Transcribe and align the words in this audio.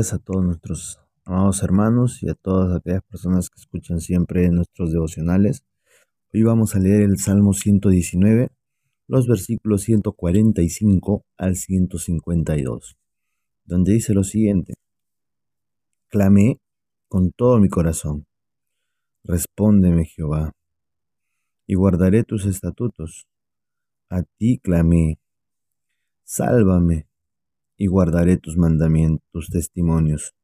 a 0.00 0.18
todos 0.18 0.42
nuestros 0.42 0.98
amados 1.26 1.62
hermanos 1.62 2.22
y 2.22 2.30
a 2.30 2.34
todas 2.34 2.74
aquellas 2.74 3.02
personas 3.02 3.50
que 3.50 3.60
escuchan 3.60 4.00
siempre 4.00 4.48
nuestros 4.48 4.92
devocionales. 4.92 5.62
Hoy 6.32 6.42
vamos 6.42 6.74
a 6.74 6.78
leer 6.78 7.02
el 7.02 7.18
Salmo 7.18 7.52
119, 7.52 8.50
los 9.08 9.28
versículos 9.28 9.82
145 9.82 11.26
al 11.36 11.54
152, 11.54 12.96
donde 13.66 13.92
dice 13.92 14.14
lo 14.14 14.24
siguiente. 14.24 14.72
Clamé 16.08 16.62
con 17.08 17.30
todo 17.30 17.58
mi 17.58 17.68
corazón. 17.68 18.26
Respóndeme, 19.22 20.06
Jehová, 20.06 20.52
y 21.66 21.74
guardaré 21.74 22.24
tus 22.24 22.46
estatutos. 22.46 23.26
A 24.08 24.22
ti 24.22 24.58
clamé. 24.62 25.20
Sálvame 26.24 27.09
y 27.80 27.86
guardaré 27.86 28.36
tus 28.36 28.58
mandamientos, 28.58 29.26
tus 29.32 29.48
testimonios. 29.48 30.34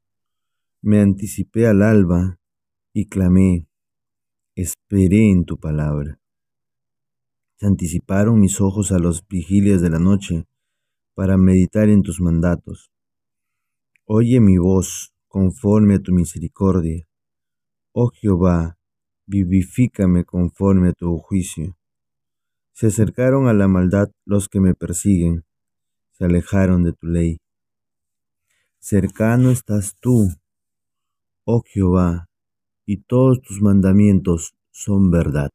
Me 0.81 1.03
anticipé 1.03 1.67
al 1.67 1.83
alba 1.83 2.41
y 2.95 3.09
clamé, 3.09 3.69
esperé 4.55 5.31
en 5.31 5.45
tu 5.45 5.59
palabra. 5.59 6.19
Se 7.57 7.67
anticiparon 7.67 8.41
mis 8.41 8.59
ojos 8.63 8.91
a 8.91 8.99
los 8.99 9.29
vigilias 9.29 9.83
de 9.83 9.91
la 9.91 9.99
noche 9.99 10.47
para 11.15 11.37
meditar 11.37 11.91
en 11.91 12.03
tus 12.03 12.23
mandatos. 12.23 12.91
Oye 14.07 14.41
mi 14.41 14.57
voz 14.57 15.13
conforme 15.29 15.97
a 15.97 15.99
tu 15.99 16.15
misericordia. 16.15 17.07
Oh 17.93 18.09
Jehová, 18.09 18.79
vivifícame 19.27 20.25
conforme 20.25 20.89
a 20.89 20.93
tu 20.95 21.19
juicio. 21.19 21.77
Se 22.73 22.87
acercaron 22.87 23.47
a 23.47 23.53
la 23.53 23.69
maldad 23.69 24.09
los 24.25 24.49
que 24.49 24.61
me 24.61 24.75
persiguen 24.75 25.46
se 26.17 26.25
alejaron 26.25 26.83
de 26.83 26.93
tu 26.93 27.07
ley. 27.07 27.41
Cercano 28.79 29.51
estás 29.51 29.97
tú, 30.01 30.29
oh 31.45 31.63
Jehová, 31.67 32.31
y 32.87 32.99
todos 33.03 33.43
tus 33.43 33.61
mandamientos 33.61 34.55
son 34.71 35.11
verdad. 35.11 35.51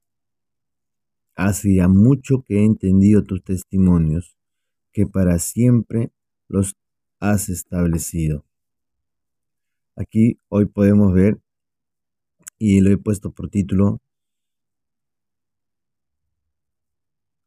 Hace 1.36 1.76
ya 1.76 1.88
mucho 1.88 2.44
que 2.44 2.59
he 2.59 2.66
entendido 2.66 3.23
tus 3.23 3.44
testimonios, 3.44 4.38
que 4.92 5.08
para 5.08 5.40
siempre 5.40 6.12
los 6.48 6.75
has 7.20 7.50
establecido. 7.50 8.46
Aquí 9.96 10.40
hoy 10.50 10.66
podemos 10.66 11.14
ver, 11.14 11.42
y 12.59 12.81
lo 12.81 12.92
he 12.92 12.98
puesto 12.98 13.31
por 13.31 13.50
título, 13.50 14.00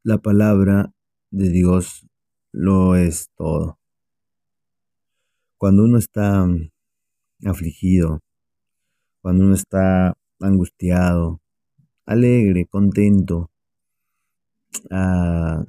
la 0.02 0.18
palabra 0.18 0.92
de 1.30 1.50
Dios 1.50 2.06
lo 2.54 2.94
es 2.94 3.30
todo. 3.36 3.80
Cuando 5.58 5.82
uno 5.82 5.98
está 5.98 6.46
mm, 6.46 6.70
afligido, 7.46 8.20
cuando 9.20 9.44
uno 9.44 9.54
está 9.54 10.16
angustiado, 10.38 11.40
alegre, 12.06 12.66
contento, 12.66 13.50
ah, 14.88 15.64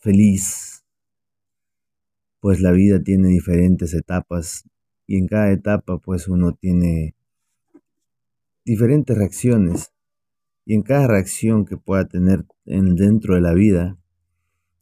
feliz, 0.00 0.82
pues 2.40 2.60
la 2.60 2.72
vida 2.72 3.02
tiene 3.02 3.28
diferentes 3.28 3.92
etapas 3.92 4.64
y 5.06 5.18
en 5.18 5.26
cada 5.26 5.52
etapa 5.52 5.98
pues 5.98 6.28
uno 6.28 6.54
tiene 6.54 7.14
diferentes 8.64 9.18
reacciones 9.18 9.92
y 10.64 10.76
en 10.76 10.82
cada 10.82 11.08
reacción 11.08 11.66
que 11.66 11.76
pueda 11.76 12.08
tener 12.08 12.46
en, 12.64 12.94
dentro 12.94 13.34
de 13.34 13.42
la 13.42 13.52
vida 13.52 13.98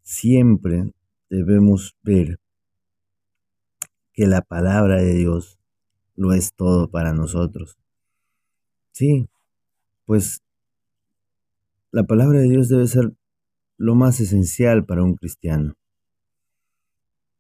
siempre 0.03 0.93
debemos 1.31 1.97
ver 2.03 2.41
que 4.13 4.27
la 4.27 4.43
palabra 4.43 4.97
de 4.97 5.15
Dios 5.15 5.59
lo 6.17 6.35
es 6.35 6.53
todo 6.53 6.91
para 6.91 7.15
nosotros. 7.15 7.79
Sí, 8.93 9.29
pues 10.05 10.43
la 11.93 12.05
palabra 12.05 12.41
de 12.41 12.49
Dios 12.49 12.69
debe 12.69 12.87
ser 12.87 13.15
lo 13.79 13.95
más 13.95 14.21
esencial 14.21 14.85
para 14.85 15.03
un 15.03 15.15
cristiano. 15.15 15.75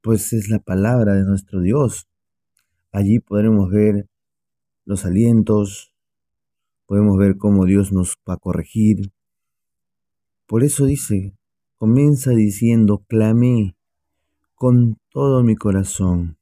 Pues 0.01 0.33
es 0.33 0.49
la 0.49 0.61
palabra 0.61 1.15
de 1.15 1.25
nuestro 1.25 1.61
Dios. 1.61 2.09
Allí 2.93 3.21
podremos 3.21 3.71
ver 3.71 4.09
los 4.87 5.05
alientos, 5.05 5.93
podemos 6.87 7.19
ver 7.19 7.37
cómo 7.37 7.67
Dios 7.67 7.93
nos 7.93 8.17
va 8.29 8.35
a 8.35 8.39
corregir. 8.39 9.13
Por 10.47 10.65
eso 10.65 10.87
dice, 10.87 11.35
comienza 11.77 12.31
diciendo, 12.31 13.05
clamé 13.07 13.77
con 14.61 14.99
todo 15.09 15.43
mi 15.43 15.57
corazón. 15.57 16.37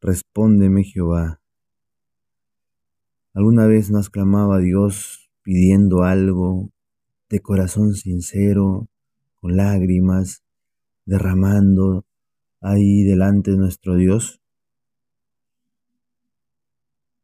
Respóndeme, 0.00 0.84
Jehová. 0.84 1.40
¿Alguna 3.34 3.66
vez 3.66 3.90
nos 3.90 4.08
clamaba 4.08 4.60
Dios 4.60 5.28
pidiendo 5.42 6.04
algo 6.04 6.70
de 7.28 7.40
corazón 7.40 7.94
sincero, 7.94 8.86
con 9.40 9.56
lágrimas, 9.56 10.44
derramando 11.06 12.04
ahí 12.60 13.02
delante 13.02 13.50
de 13.50 13.56
nuestro 13.56 13.96
Dios? 13.96 14.40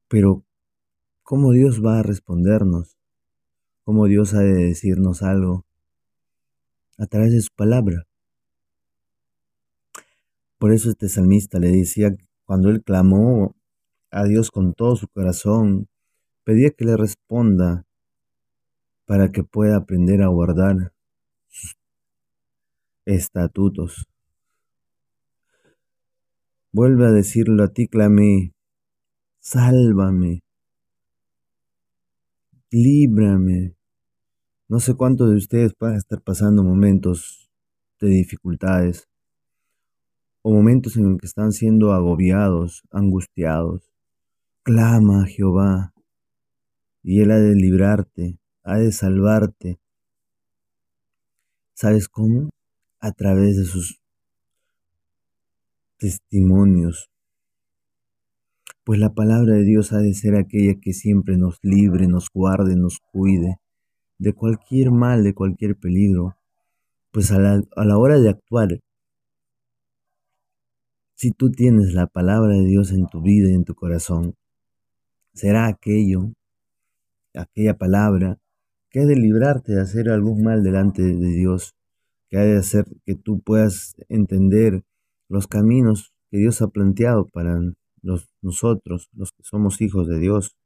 Pero, 0.08 0.42
¿cómo 1.22 1.52
Dios 1.52 1.80
va 1.86 2.00
a 2.00 2.02
respondernos? 2.02 2.96
¿Cómo 3.84 4.06
Dios 4.06 4.34
ha 4.34 4.40
de 4.40 4.54
decirnos 4.54 5.22
algo? 5.22 5.64
A 6.98 7.06
través 7.06 7.30
de 7.30 7.42
su 7.42 7.54
palabra. 7.54 8.08
Por 10.62 10.72
eso 10.72 10.90
este 10.90 11.08
salmista 11.08 11.58
le 11.58 11.72
decía, 11.72 12.14
cuando 12.44 12.70
él 12.70 12.84
clamó 12.84 13.56
a 14.12 14.22
Dios 14.26 14.52
con 14.52 14.74
todo 14.74 14.94
su 14.94 15.08
corazón, 15.08 15.88
pedía 16.44 16.70
que 16.70 16.84
le 16.84 16.96
responda 16.96 17.84
para 19.04 19.32
que 19.32 19.42
pueda 19.42 19.76
aprender 19.76 20.22
a 20.22 20.28
guardar 20.28 20.92
sus 21.48 21.76
estatutos. 23.06 24.06
Vuelve 26.70 27.06
a 27.06 27.10
decirlo, 27.10 27.64
a 27.64 27.72
ti 27.72 27.88
clamé, 27.88 28.54
sálvame, 29.40 30.44
líbrame. 32.70 33.74
No 34.68 34.78
sé 34.78 34.94
cuántos 34.94 35.28
de 35.28 35.38
ustedes 35.38 35.74
pueden 35.74 35.96
estar 35.96 36.22
pasando 36.22 36.62
momentos 36.62 37.50
de 38.00 38.10
dificultades, 38.10 39.08
o 40.42 40.52
momentos 40.52 40.96
en 40.96 41.18
que 41.18 41.26
están 41.26 41.52
siendo 41.52 41.92
agobiados, 41.92 42.82
angustiados. 42.90 43.82
Clama 44.64 45.22
a 45.22 45.26
Jehová 45.26 45.94
y 47.02 47.20
Él 47.20 47.30
ha 47.30 47.38
de 47.38 47.54
librarte, 47.54 48.38
ha 48.62 48.78
de 48.78 48.92
salvarte. 48.92 49.78
¿Sabes 51.74 52.08
cómo? 52.08 52.50
A 53.00 53.12
través 53.12 53.56
de 53.56 53.64
sus 53.64 54.00
testimonios. 55.98 57.08
Pues 58.84 58.98
la 58.98 59.14
palabra 59.14 59.54
de 59.54 59.64
Dios 59.64 59.92
ha 59.92 59.98
de 59.98 60.14
ser 60.14 60.34
aquella 60.34 60.74
que 60.80 60.92
siempre 60.92 61.36
nos 61.38 61.58
libre, 61.62 62.08
nos 62.08 62.30
guarde, 62.32 62.76
nos 62.76 62.98
cuide 62.98 63.58
de 64.18 64.32
cualquier 64.32 64.90
mal, 64.90 65.22
de 65.22 65.34
cualquier 65.34 65.76
peligro. 65.76 66.36
Pues 67.12 67.30
a 67.30 67.38
la, 67.38 67.62
a 67.76 67.84
la 67.84 67.98
hora 67.98 68.18
de 68.18 68.30
actuar 68.30 68.80
si 71.22 71.30
tú 71.30 71.52
tienes 71.52 71.94
la 71.94 72.08
palabra 72.08 72.56
de 72.56 72.64
Dios 72.64 72.90
en 72.90 73.06
tu 73.06 73.22
vida 73.22 73.48
y 73.48 73.54
en 73.54 73.62
tu 73.62 73.76
corazón, 73.76 74.34
será 75.32 75.68
aquello, 75.68 76.32
aquella 77.32 77.78
palabra, 77.78 78.40
que 78.90 78.98
ha 78.98 79.06
de 79.06 79.14
librarte 79.14 79.72
de 79.72 79.82
hacer 79.82 80.08
algún 80.08 80.42
mal 80.42 80.64
delante 80.64 81.00
de 81.00 81.28
Dios, 81.32 81.76
que 82.28 82.38
ha 82.38 82.42
de 82.42 82.56
hacer 82.56 82.86
que 83.06 83.14
tú 83.14 83.40
puedas 83.40 83.94
entender 84.08 84.82
los 85.28 85.46
caminos 85.46 86.12
que 86.28 86.38
Dios 86.38 86.60
ha 86.60 86.66
planteado 86.66 87.28
para 87.28 87.56
nosotros, 88.40 89.08
los 89.12 89.30
que 89.30 89.44
somos 89.44 89.80
hijos 89.80 90.08
de 90.08 90.18
Dios. 90.18 90.56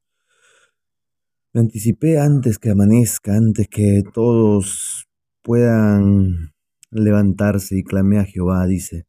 Me 1.52 1.60
anticipé 1.60 2.18
antes 2.18 2.58
que 2.58 2.70
amanezca, 2.70 3.36
antes 3.36 3.68
que 3.68 4.02
todos 4.10 5.06
puedan 5.42 6.54
levantarse 6.90 7.76
y 7.76 7.82
clamé 7.82 8.20
a 8.20 8.24
Jehová, 8.24 8.66
dice. 8.66 9.04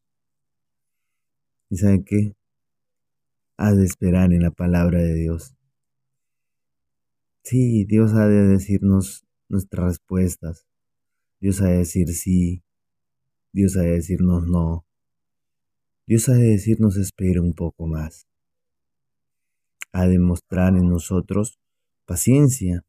¿Y 1.70 1.76
saben 1.76 2.04
qué? 2.04 2.34
Ha 3.56 3.72
de 3.72 3.84
esperar 3.84 4.32
en 4.32 4.42
la 4.42 4.50
palabra 4.50 5.00
de 5.00 5.14
Dios. 5.14 5.54
Sí, 7.42 7.84
Dios 7.84 8.14
ha 8.14 8.26
de 8.26 8.46
decirnos 8.46 9.24
nuestras 9.48 9.86
respuestas. 9.86 10.66
Dios 11.40 11.60
ha 11.60 11.66
de 11.66 11.78
decir 11.78 12.08
sí. 12.08 12.62
Dios 13.52 13.76
ha 13.76 13.82
de 13.82 13.92
decirnos 13.92 14.46
no. 14.46 14.84
Dios 16.06 16.28
ha 16.28 16.34
de 16.34 16.48
decirnos 16.48 16.96
espera 16.96 17.42
un 17.42 17.52
poco 17.52 17.86
más. 17.86 18.26
Ha 19.92 20.06
de 20.06 20.18
mostrar 20.18 20.76
en 20.76 20.88
nosotros 20.88 21.58
paciencia. 22.06 22.84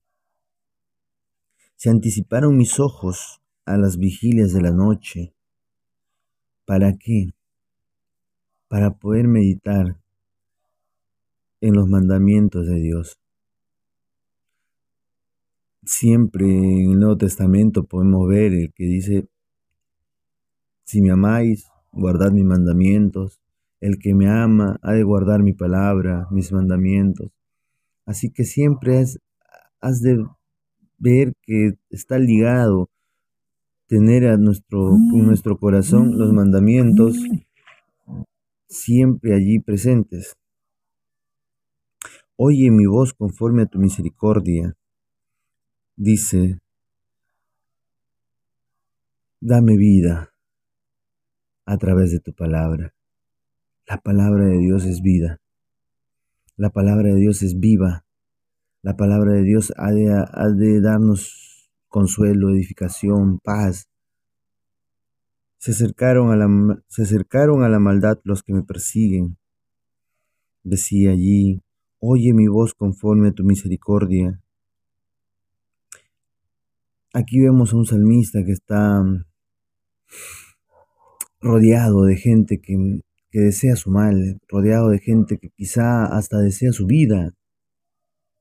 Se 1.76 1.90
anticiparon 1.90 2.58
mis 2.58 2.80
ojos 2.80 3.42
a 3.66 3.78
las 3.78 3.98
vigilias 3.98 4.54
de 4.54 4.62
la 4.62 4.72
noche. 4.72 5.34
¿Para 6.66 6.98
qué? 6.98 7.34
Para 8.70 8.92
poder 8.92 9.28
meditar 9.28 9.98
en 11.60 11.74
los 11.74 11.90
mandamientos 11.90 12.68
de 12.68 12.76
Dios. 12.80 13.20
Siempre 15.84 16.46
en 16.46 16.92
el 16.92 17.00
Nuevo 17.00 17.18
Testamento 17.18 17.84
podemos 17.84 18.28
ver 18.30 18.54
el 18.54 18.72
que 18.74 18.86
dice, 18.86 19.28
si 20.86 21.02
me 21.02 21.12
amáis, 21.12 21.68
guardad 21.92 22.32
mis 22.32 22.46
mandamientos, 22.46 23.42
el 23.82 23.98
que 23.98 24.14
me 24.14 24.30
ama 24.30 24.80
ha 24.84 24.94
de 24.94 25.04
guardar 25.04 25.42
mi 25.42 25.54
palabra, 25.54 26.28
mis 26.30 26.52
mandamientos. 26.52 27.32
Así 28.06 28.30
que 28.30 28.44
siempre 28.44 29.00
has, 29.82 30.02
de 30.02 30.26
ver 31.00 31.34
que 31.42 31.74
está 31.90 32.20
ligado 32.20 32.90
tener 33.88 34.28
a 34.28 34.38
nuestro, 34.38 34.96
en 34.96 35.26
nuestro 35.26 35.58
corazón 35.58 36.20
los 36.20 36.34
mandamientos 36.34 37.18
siempre 38.70 39.34
allí 39.34 39.60
presentes. 39.60 40.38
Oye 42.38 42.72
mi 42.72 42.86
voz 42.86 43.14
conforme 43.14 43.64
a 43.64 43.66
tu 43.66 43.80
misericordia. 43.80 44.78
Dice, 45.98 46.62
dame 49.42 49.76
vida 49.76 50.34
a 51.66 51.78
través 51.78 52.12
de 52.12 52.20
tu 52.20 52.34
palabra. 52.34 52.94
La 53.86 53.98
palabra 53.98 54.46
de 54.46 54.58
Dios 54.60 54.86
es 54.86 55.02
vida. 55.02 55.42
La 56.56 56.70
palabra 56.70 57.10
de 57.10 57.20
Dios 57.20 57.42
es 57.42 57.60
viva. 57.60 58.06
La 58.82 58.96
palabra 58.96 59.34
de 59.34 59.44
Dios 59.44 59.74
ha 59.76 59.92
de, 59.92 60.82
darnos 60.82 61.72
consuelo, 61.90 62.52
edificación, 62.52 63.40
paz. 63.40 63.89
Se 65.60 65.72
acercaron, 65.72 66.32
a 66.32 66.36
la, 66.36 66.48
se 66.88 67.04
acercaron 67.04 67.64
a 67.64 67.70
la 67.70 67.80
maldad 67.80 68.20
los 68.24 68.42
que 68.42 68.54
me 68.54 68.64
persiguen. 68.64 69.38
Decía 70.64 71.12
allí, 71.12 71.62
oye 72.00 72.34
mi 72.34 72.48
voz 72.48 72.74
conforme 72.74 73.30
a 73.30 73.32
tu 73.32 73.44
misericordia. 73.44 74.42
Aquí 77.14 77.40
vemos 77.40 77.74
a 77.74 77.78
un 77.78 77.86
salmista 77.86 78.44
que 78.44 78.52
está 78.52 79.04
rodeado 81.40 82.04
de 82.04 82.16
gente 82.18 82.60
que 82.60 83.02
que 83.32 83.40
desea 83.40 83.76
su 83.76 83.92
mal, 83.92 84.42
rodeado 84.48 84.90
de 84.90 85.00
gente 85.00 85.38
que 85.38 85.50
quizá 85.50 86.06
hasta 86.06 86.40
desea 86.40 86.72
su 86.72 86.86
vida, 86.88 87.34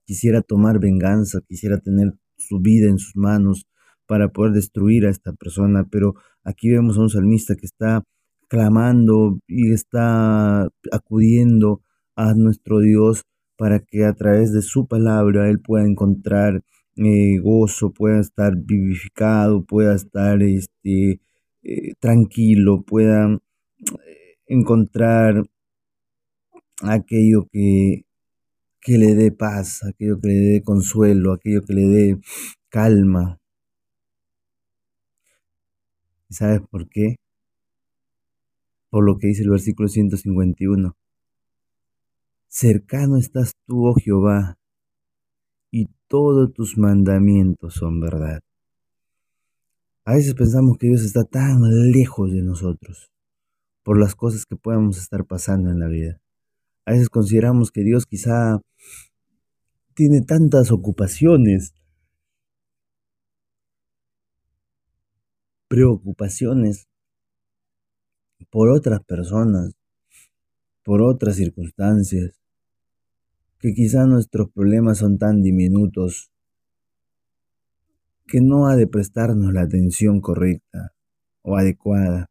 quisiera 0.06 0.40
tomar 0.40 0.78
venganza, 0.78 1.40
quisiera 1.46 1.78
tener 1.78 2.14
su 2.36 2.60
vida 2.60 2.88
en 2.88 2.98
sus 2.98 3.14
manos 3.16 3.66
para 4.08 4.28
poder 4.30 4.52
destruir 4.52 5.06
a 5.06 5.10
esta 5.10 5.32
persona, 5.32 5.86
pero 5.90 6.14
aquí 6.42 6.70
vemos 6.70 6.98
a 6.98 7.02
un 7.02 7.10
salmista 7.10 7.54
que 7.54 7.66
está 7.66 8.02
clamando 8.48 9.38
y 9.46 9.72
está 9.72 10.68
acudiendo 10.90 11.82
a 12.16 12.34
nuestro 12.34 12.80
Dios 12.80 13.22
para 13.56 13.80
que 13.80 14.04
a 14.04 14.14
través 14.14 14.52
de 14.52 14.62
su 14.62 14.88
palabra 14.88 15.50
él 15.50 15.60
pueda 15.60 15.84
encontrar 15.84 16.62
eh, 16.96 17.38
gozo, 17.38 17.92
pueda 17.92 18.20
estar 18.20 18.56
vivificado, 18.56 19.64
pueda 19.64 19.94
estar 19.94 20.42
este, 20.42 21.20
eh, 21.62 21.92
tranquilo, 22.00 22.82
pueda 22.82 23.38
encontrar 24.46 25.44
aquello 26.82 27.46
que, 27.52 28.06
que 28.80 28.98
le 28.98 29.14
dé 29.14 29.32
paz, 29.32 29.84
aquello 29.84 30.18
que 30.20 30.28
le 30.28 30.34
dé 30.34 30.62
consuelo, 30.62 31.32
aquello 31.32 31.62
que 31.62 31.74
le 31.74 31.86
dé 31.88 32.18
calma. 32.70 33.38
¿Y 36.28 36.34
sabes 36.34 36.60
por 36.70 36.88
qué? 36.88 37.16
Por 38.90 39.04
lo 39.04 39.18
que 39.18 39.28
dice 39.28 39.42
el 39.42 39.50
versículo 39.50 39.88
151. 39.88 40.96
Cercano 42.48 43.18
estás 43.18 43.52
tú, 43.66 43.86
oh 43.86 43.94
Jehová, 43.94 44.58
y 45.70 45.86
todos 46.08 46.52
tus 46.52 46.78
mandamientos 46.78 47.74
son 47.74 48.00
verdad. 48.00 48.40
A 50.04 50.14
veces 50.14 50.34
pensamos 50.34 50.78
que 50.78 50.86
Dios 50.86 51.04
está 51.04 51.24
tan 51.24 51.60
lejos 51.92 52.32
de 52.32 52.42
nosotros 52.42 53.10
por 53.82 53.98
las 53.98 54.14
cosas 54.14 54.46
que 54.46 54.56
podamos 54.56 54.98
estar 54.98 55.26
pasando 55.26 55.70
en 55.70 55.78
la 55.78 55.88
vida. 55.88 56.20
A 56.86 56.92
veces 56.92 57.10
consideramos 57.10 57.70
que 57.70 57.82
Dios 57.82 58.06
quizá 58.06 58.60
tiene 59.94 60.22
tantas 60.22 60.70
ocupaciones, 60.70 61.74
preocupaciones 65.68 66.88
por 68.50 68.70
otras 68.70 69.04
personas, 69.04 69.74
por 70.82 71.02
otras 71.02 71.36
circunstancias, 71.36 72.32
que 73.58 73.74
quizá 73.74 74.06
nuestros 74.06 74.50
problemas 74.50 74.98
son 74.98 75.18
tan 75.18 75.42
diminutos 75.42 76.30
que 78.26 78.40
no 78.40 78.68
ha 78.68 78.76
de 78.76 78.86
prestarnos 78.86 79.52
la 79.52 79.62
atención 79.62 80.20
correcta 80.20 80.94
o 81.42 81.56
adecuada. 81.56 82.30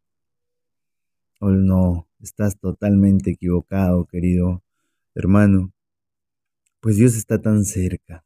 O 1.40 1.52
no, 1.52 2.08
estás 2.20 2.58
totalmente 2.60 3.32
equivocado, 3.32 4.06
querido 4.06 4.64
hermano, 5.14 5.74
pues 6.80 6.96
Dios 6.96 7.16
está 7.16 7.42
tan 7.42 7.66
cerca. 7.66 8.24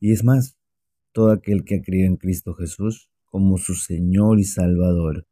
Y 0.00 0.12
es 0.12 0.24
más, 0.24 0.56
todo 1.12 1.30
aquel 1.30 1.64
que 1.64 1.76
ha 1.76 1.82
creído 1.82 2.08
en 2.08 2.16
Cristo 2.16 2.54
Jesús 2.54 3.10
como 3.26 3.58
su 3.58 3.74
Señor 3.74 4.38
y 4.40 4.44
Salvador, 4.44 5.26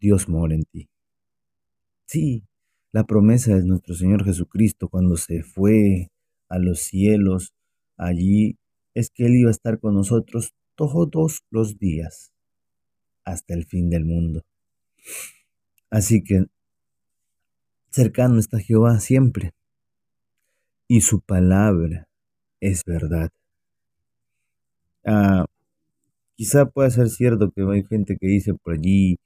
Dios 0.00 0.28
mora 0.28 0.54
en 0.54 0.64
ti. 0.64 0.88
Sí, 2.06 2.44
la 2.92 3.04
promesa 3.04 3.54
de 3.54 3.64
nuestro 3.64 3.94
Señor 3.94 4.24
Jesucristo 4.24 4.88
cuando 4.88 5.16
se 5.16 5.42
fue 5.42 6.10
a 6.48 6.58
los 6.58 6.80
cielos, 6.80 7.52
allí 7.96 8.58
es 8.94 9.10
que 9.10 9.26
Él 9.26 9.36
iba 9.36 9.48
a 9.48 9.52
estar 9.52 9.78
con 9.78 9.94
nosotros 9.94 10.54
todos 10.74 11.44
los 11.50 11.78
días 11.78 12.32
hasta 13.24 13.54
el 13.54 13.66
fin 13.66 13.90
del 13.90 14.04
mundo. 14.04 14.44
Así 15.90 16.22
que 16.22 16.46
cercano 17.90 18.38
está 18.38 18.58
Jehová 18.58 19.00
siempre, 19.00 19.52
y 20.86 21.02
su 21.02 21.20
palabra 21.20 22.08
es 22.60 22.84
verdad. 22.84 23.30
Ah, 25.04 25.46
quizá 26.38 26.66
pueda 26.66 26.88
ser 26.88 27.10
cierto 27.10 27.50
que 27.50 27.62
hay 27.62 27.82
gente 27.82 28.16
que 28.16 28.28
dice 28.28 28.54
por 28.54 28.74
allí, 28.74 29.18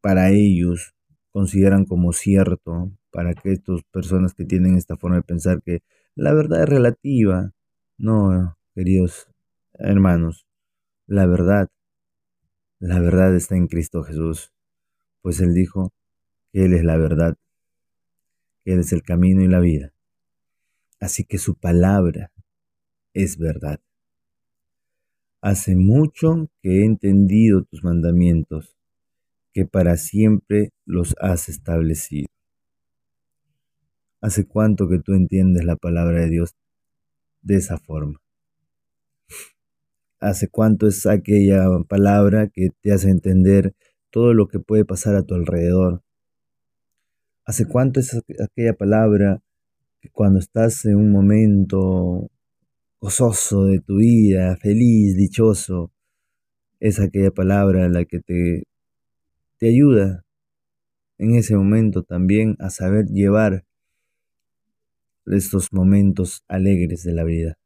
para 0.00 0.30
ellos 0.30 0.94
consideran 1.32 1.84
como 1.84 2.12
cierto, 2.12 2.92
para 3.10 3.34
que 3.34 3.50
estas 3.52 3.82
personas 3.90 4.32
que 4.32 4.44
tienen 4.44 4.76
esta 4.76 4.96
forma 4.96 5.16
de 5.16 5.22
pensar 5.22 5.60
que 5.62 5.82
la 6.14 6.32
verdad 6.32 6.62
es 6.62 6.68
relativa. 6.68 7.52
No, 7.98 8.56
queridos 8.74 9.28
hermanos, 9.74 10.46
la 11.06 11.26
verdad, 11.26 11.68
la 12.78 13.00
verdad 13.00 13.34
está 13.34 13.56
en 13.56 13.66
Cristo 13.66 14.04
Jesús 14.04 14.52
pues 15.22 15.40
Él 15.40 15.54
dijo 15.54 15.92
que 16.52 16.64
Él 16.64 16.74
es 16.74 16.84
la 16.84 16.96
verdad, 16.96 17.36
que 18.64 18.74
Él 18.74 18.80
es 18.80 18.92
el 18.92 19.02
camino 19.02 19.42
y 19.42 19.48
la 19.48 19.60
vida. 19.60 19.94
Así 21.00 21.24
que 21.24 21.38
su 21.38 21.54
palabra 21.54 22.32
es 23.14 23.38
verdad. 23.38 23.80
Hace 25.42 25.76
mucho 25.76 26.48
que 26.62 26.80
he 26.80 26.84
entendido 26.86 27.64
tus 27.64 27.84
mandamientos, 27.84 28.74
que 29.52 29.66
para 29.66 29.98
siempre 29.98 30.70
los 30.86 31.14
has 31.20 31.50
establecido. 31.50 32.28
¿Hace 34.22 34.46
cuánto 34.46 34.88
que 34.88 35.00
tú 35.00 35.12
entiendes 35.12 35.64
la 35.64 35.76
palabra 35.76 36.22
de 36.22 36.30
Dios 36.30 36.54
de 37.42 37.56
esa 37.56 37.76
forma? 37.78 38.18
¿Hace 40.20 40.48
cuánto 40.48 40.86
es 40.86 41.04
aquella 41.04 41.66
palabra 41.86 42.48
que 42.48 42.70
te 42.80 42.92
hace 42.92 43.10
entender 43.10 43.74
todo 44.12 44.34
lo 44.34 44.46
que 44.46 44.60
puede 44.60 44.84
pasar 44.84 45.16
a 45.16 45.22
tu 45.22 45.34
alrededor. 45.34 46.02
¿Hace 47.44 47.66
cuánto 47.66 47.98
es 47.98 48.14
aquella 48.14 48.74
palabra 48.74 49.42
que 50.00 50.10
cuando 50.10 50.38
estás 50.38 50.84
en 50.84 50.96
un 50.96 51.10
momento 51.10 52.30
gozoso 53.02 53.64
de 53.64 53.80
tu 53.80 53.96
vida, 53.96 54.56
feliz, 54.56 55.16
dichoso, 55.16 55.92
es 56.80 57.00
aquella 57.00 57.32
palabra 57.32 57.88
la 57.88 58.06
que 58.06 58.20
te, 58.20 58.62
te 59.58 59.68
ayuda 59.68 60.24
en 61.18 61.34
ese 61.34 61.56
momento 61.56 62.02
también 62.04 62.56
a 62.60 62.70
saber 62.70 63.06
llevar 63.06 63.66
estos 65.26 65.72
momentos 65.72 66.44
alegres 66.48 67.02
de 67.02 67.12
la 67.12 67.24
vida? 67.24 67.58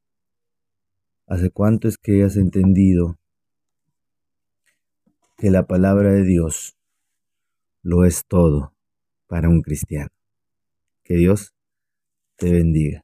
¿Hace 1.27 1.51
cuánto 1.51 1.87
es 1.87 1.99
que 1.99 2.23
has 2.25 2.37
entendido 2.37 3.19
que 5.37 5.51
la 5.51 5.67
palabra 5.67 6.13
de 6.13 6.25
Dios 6.25 6.77
lo 7.83 8.05
es 8.05 8.25
todo 8.27 8.73
para 9.29 9.49
un 9.49 9.63
cristiano. 9.63 10.11
Que 11.05 11.15
Dios 11.15 11.55
te 12.37 12.51
bendiga. 12.51 13.03